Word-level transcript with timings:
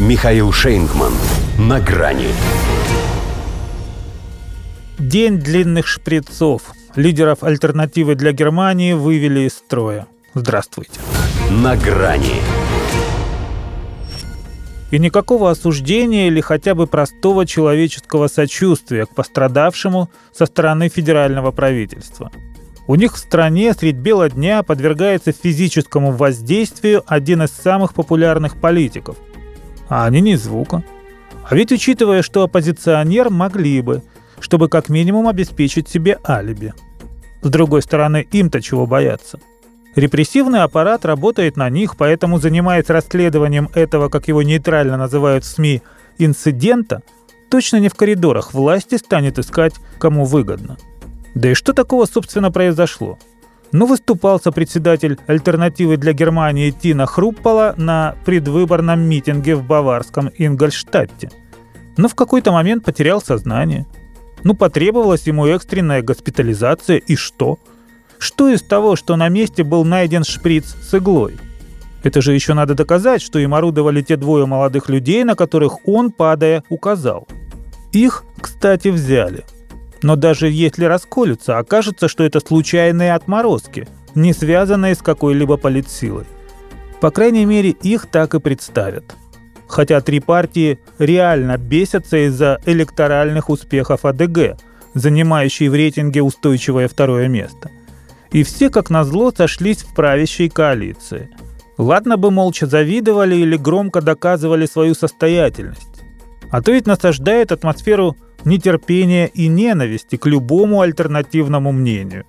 Михаил 0.00 0.50
Шейнгман. 0.50 1.12
На 1.58 1.78
грани. 1.78 2.28
День 4.98 5.36
длинных 5.36 5.86
шприцов. 5.86 6.62
Лидеров 6.96 7.42
альтернативы 7.42 8.14
для 8.14 8.32
Германии 8.32 8.94
вывели 8.94 9.40
из 9.40 9.52
строя. 9.52 10.06
Здравствуйте. 10.32 10.98
На 11.50 11.76
грани. 11.76 12.40
И 14.90 14.98
никакого 14.98 15.50
осуждения 15.50 16.28
или 16.28 16.40
хотя 16.40 16.74
бы 16.74 16.86
простого 16.86 17.44
человеческого 17.44 18.28
сочувствия 18.28 19.04
к 19.04 19.14
пострадавшему 19.14 20.08
со 20.32 20.46
стороны 20.46 20.88
федерального 20.88 21.50
правительства. 21.50 22.32
У 22.86 22.94
них 22.94 23.16
в 23.16 23.18
стране 23.18 23.74
средь 23.74 23.96
бела 23.96 24.30
дня 24.30 24.62
подвергается 24.62 25.32
физическому 25.32 26.12
воздействию 26.12 27.02
один 27.06 27.42
из 27.42 27.50
самых 27.50 27.92
популярных 27.92 28.58
политиков. 28.58 29.18
А 29.90 30.06
они 30.06 30.22
ни 30.22 30.34
звука. 30.36 30.82
А 31.46 31.54
ведь 31.54 31.72
учитывая, 31.72 32.22
что 32.22 32.44
оппозиционер 32.44 33.28
могли 33.28 33.82
бы, 33.82 34.02
чтобы 34.40 34.70
как 34.70 34.88
минимум 34.88 35.28
обеспечить 35.28 35.90
себе 35.90 36.18
алиби. 36.26 36.72
С 37.42 37.50
другой 37.50 37.82
стороны, 37.82 38.26
им-то 38.32 38.62
чего 38.62 38.86
бояться– 38.86 39.38
Репрессивный 39.96 40.62
аппарат 40.62 41.04
работает 41.04 41.56
на 41.56 41.68
них, 41.68 41.96
поэтому 41.96 42.38
занимаясь 42.38 42.88
расследованием 42.88 43.68
этого, 43.74 44.08
как 44.08 44.28
его 44.28 44.42
нейтрально 44.42 44.96
называют 44.96 45.44
в 45.44 45.48
СМИ, 45.48 45.82
инцидента, 46.18 47.02
точно 47.50 47.78
не 47.78 47.88
в 47.88 47.94
коридорах 47.94 48.54
власти 48.54 48.94
станет 48.96 49.38
искать, 49.38 49.74
кому 49.98 50.24
выгодно. 50.24 50.76
Да 51.34 51.50
и 51.50 51.54
что 51.54 51.72
такого, 51.72 52.06
собственно, 52.06 52.52
произошло? 52.52 53.18
Ну, 53.72 53.86
выступал 53.86 54.40
сопредседатель 54.40 55.18
альтернативы 55.26 55.96
для 55.96 56.12
Германии 56.12 56.70
Тина 56.70 57.06
Хруппала 57.06 57.74
на 57.76 58.16
предвыборном 58.24 59.00
митинге 59.00 59.54
в 59.54 59.64
баварском 59.64 60.30
Ингольштадте. 60.36 61.30
Но 61.96 62.08
в 62.08 62.14
какой-то 62.14 62.50
момент 62.52 62.84
потерял 62.84 63.20
сознание. 63.20 63.86
Ну, 64.42 64.54
потребовалась 64.54 65.26
ему 65.26 65.46
экстренная 65.46 66.02
госпитализация, 66.02 66.96
и 66.96 67.16
что– 67.16 67.58
что 68.20 68.50
из 68.50 68.60
того, 68.60 68.96
что 68.96 69.16
на 69.16 69.30
месте 69.30 69.64
был 69.64 69.82
найден 69.82 70.24
шприц 70.24 70.76
с 70.82 70.94
иглой? 70.94 71.38
Это 72.02 72.20
же 72.20 72.34
еще 72.34 72.52
надо 72.52 72.74
доказать, 72.74 73.22
что 73.22 73.38
им 73.38 73.54
орудовали 73.54 74.02
те 74.02 74.16
двое 74.16 74.44
молодых 74.44 74.90
людей, 74.90 75.24
на 75.24 75.34
которых 75.34 75.88
он, 75.88 76.12
падая, 76.12 76.62
указал. 76.68 77.26
Их, 77.92 78.24
кстати, 78.38 78.88
взяли. 78.88 79.44
Но 80.02 80.16
даже 80.16 80.48
если 80.48 80.84
расколются, 80.84 81.58
окажется, 81.58 82.08
что 82.08 82.24
это 82.24 82.40
случайные 82.40 83.14
отморозки, 83.14 83.86
не 84.14 84.32
связанные 84.32 84.94
с 84.94 85.02
какой-либо 85.02 85.56
политсилой. 85.56 86.24
По 87.00 87.10
крайней 87.10 87.44
мере, 87.44 87.70
их 87.70 88.06
так 88.06 88.34
и 88.34 88.40
представят. 88.40 89.04
Хотя 89.68 90.00
три 90.00 90.20
партии 90.20 90.80
реально 90.98 91.56
бесятся 91.58 92.26
из-за 92.26 92.60
электоральных 92.66 93.50
успехов 93.50 94.04
АДГ, 94.04 94.58
занимающей 94.94 95.68
в 95.68 95.74
рейтинге 95.74 96.22
устойчивое 96.22 96.88
второе 96.88 97.28
место– 97.28 97.70
и 98.32 98.44
все, 98.44 98.70
как 98.70 98.90
назло, 98.90 99.32
сошлись 99.36 99.82
в 99.82 99.94
правящей 99.94 100.48
коалиции. 100.48 101.30
Ладно 101.78 102.16
бы 102.16 102.30
молча 102.30 102.66
завидовали 102.66 103.36
или 103.36 103.56
громко 103.56 104.00
доказывали 104.00 104.66
свою 104.66 104.94
состоятельность. 104.94 106.04
А 106.50 106.62
то 106.62 106.72
ведь 106.72 106.86
насаждает 106.86 107.52
атмосферу 107.52 108.16
нетерпения 108.44 109.26
и 109.26 109.48
ненависти 109.48 110.16
к 110.16 110.26
любому 110.26 110.80
альтернативному 110.80 111.72
мнению. 111.72 112.24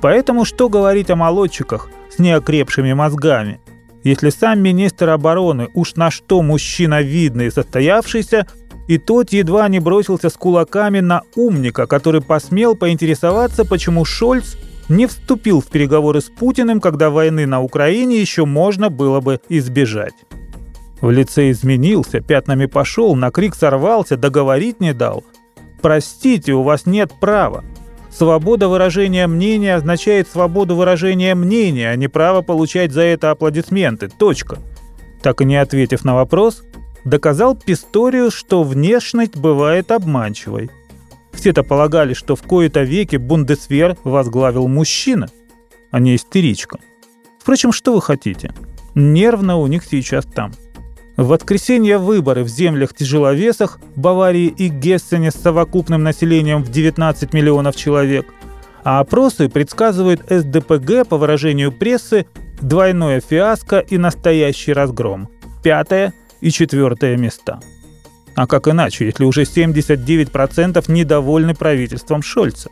Поэтому 0.00 0.44
что 0.44 0.68
говорить 0.68 1.10
о 1.10 1.16
молодчиках 1.16 1.88
с 2.14 2.18
неокрепшими 2.18 2.92
мозгами, 2.92 3.60
если 4.04 4.30
сам 4.30 4.60
министр 4.60 5.10
обороны 5.10 5.68
уж 5.74 5.96
на 5.96 6.10
что 6.10 6.42
мужчина 6.42 7.02
видный 7.02 7.46
и 7.46 7.50
состоявшийся, 7.50 8.46
и 8.86 8.98
тот 8.98 9.32
едва 9.32 9.68
не 9.68 9.80
бросился 9.80 10.30
с 10.30 10.34
кулаками 10.34 11.00
на 11.00 11.22
умника, 11.34 11.86
который 11.86 12.20
посмел 12.20 12.76
поинтересоваться, 12.76 13.64
почему 13.64 14.04
Шольц 14.04 14.56
не 14.88 15.06
вступил 15.06 15.60
в 15.60 15.66
переговоры 15.66 16.20
с 16.20 16.26
Путиным, 16.26 16.80
когда 16.80 17.10
войны 17.10 17.46
на 17.46 17.60
Украине 17.60 18.20
еще 18.20 18.44
можно 18.44 18.90
было 18.90 19.20
бы 19.20 19.40
избежать. 19.48 20.14
В 21.00 21.10
лице 21.10 21.50
изменился, 21.50 22.20
пятнами 22.20 22.66
пошел, 22.66 23.14
на 23.14 23.30
крик 23.30 23.54
сорвался, 23.54 24.16
договорить 24.16 24.80
не 24.80 24.94
дал. 24.94 25.24
«Простите, 25.82 26.52
у 26.52 26.62
вас 26.62 26.86
нет 26.86 27.12
права. 27.20 27.64
Свобода 28.10 28.68
выражения 28.68 29.26
мнения 29.26 29.74
означает 29.74 30.26
свободу 30.28 30.74
выражения 30.74 31.34
мнения, 31.34 31.90
а 31.90 31.96
не 31.96 32.08
право 32.08 32.40
получать 32.40 32.92
за 32.92 33.02
это 33.02 33.30
аплодисменты. 33.30 34.08
Точка». 34.08 34.58
Так 35.22 35.40
и 35.40 35.44
не 35.44 35.56
ответив 35.56 36.04
на 36.04 36.14
вопрос, 36.14 36.62
доказал 37.04 37.56
Писториус, 37.56 38.32
что 38.32 38.62
внешность 38.62 39.36
бывает 39.36 39.90
обманчивой– 39.90 40.70
все-то 41.36 41.62
полагали, 41.62 42.14
что 42.14 42.34
в 42.34 42.42
кои-то 42.42 42.82
веки 42.82 43.16
Бундесвер 43.16 43.96
возглавил 44.04 44.68
мужчина, 44.68 45.28
а 45.90 46.00
не 46.00 46.16
истеричка. 46.16 46.78
Впрочем, 47.38 47.72
что 47.72 47.94
вы 47.94 48.02
хотите? 48.02 48.52
Нервно 48.94 49.58
у 49.58 49.66
них 49.66 49.84
сейчас 49.84 50.24
там. 50.24 50.52
В 51.16 51.28
воскресенье 51.28 51.96
выборы 51.96 52.44
в 52.44 52.48
землях 52.48 52.94
тяжеловесах 52.94 53.78
Баварии 53.96 54.48
и 54.48 54.68
Гессене 54.68 55.30
с 55.30 55.34
совокупным 55.34 56.02
населением 56.02 56.62
в 56.62 56.70
19 56.70 57.32
миллионов 57.32 57.74
человек, 57.74 58.26
а 58.84 59.00
опросы 59.00 59.48
предсказывают 59.48 60.22
СДПГ, 60.28 61.08
по 61.08 61.16
выражению 61.16 61.72
прессы, 61.72 62.26
двойное 62.60 63.20
фиаско 63.20 63.78
и 63.78 63.96
настоящий 63.96 64.74
разгром. 64.74 65.28
Пятое 65.62 66.12
и 66.42 66.50
четвертое 66.50 67.16
места. 67.16 67.60
А 68.34 68.46
как 68.46 68.68
иначе, 68.68 69.06
если 69.06 69.24
уже 69.24 69.44
79% 69.44 70.84
недовольны 70.92 71.54
правительством 71.54 72.22
Шольца? 72.22 72.70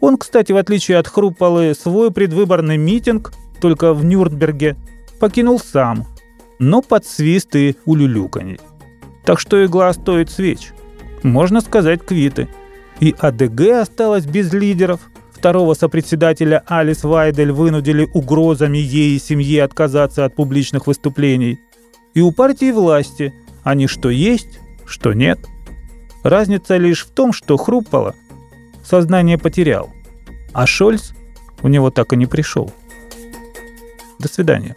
Он, 0.00 0.16
кстати, 0.16 0.52
в 0.52 0.56
отличие 0.56 0.96
от 0.96 1.06
Хрупалы, 1.06 1.74
свой 1.74 2.10
предвыборный 2.10 2.78
митинг, 2.78 3.32
только 3.60 3.92
в 3.92 4.04
Нюрнберге, 4.04 4.76
покинул 5.20 5.60
сам, 5.60 6.06
но 6.58 6.82
под 6.82 7.06
свист 7.06 7.54
улюлюканье. 7.84 8.58
Так 9.24 9.40
что 9.40 9.64
игла 9.64 9.92
стоит 9.92 10.30
свеч. 10.30 10.72
Можно 11.22 11.60
сказать, 11.60 12.04
квиты. 12.04 12.48
И 13.00 13.14
АДГ 13.18 13.82
осталась 13.82 14.26
без 14.26 14.52
лидеров. 14.52 15.00
Второго 15.32 15.74
сопредседателя 15.74 16.64
Алис 16.66 17.04
Вайдель 17.04 17.52
вынудили 17.52 18.08
угрозами 18.12 18.78
ей 18.78 19.16
и 19.16 19.20
семье 19.20 19.62
отказаться 19.62 20.24
от 20.24 20.34
публичных 20.34 20.86
выступлений. 20.86 21.60
И 22.14 22.20
у 22.20 22.32
партии 22.32 22.72
власти 22.72 23.32
они 23.62 23.86
что 23.86 24.10
есть, 24.10 24.58
что 24.86 25.12
нет. 25.12 25.38
Разница 26.24 26.76
лишь 26.76 27.04
в 27.04 27.10
том, 27.10 27.32
что 27.32 27.56
Хруппало 27.56 28.14
сознание 28.84 29.38
потерял, 29.38 29.90
а 30.52 30.66
Шольц 30.66 31.12
у 31.62 31.68
него 31.68 31.90
так 31.90 32.12
и 32.12 32.16
не 32.16 32.26
пришел. 32.26 32.72
До 34.18 34.28
свидания. 34.28 34.76